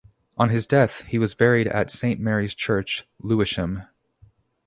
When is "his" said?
0.49-0.65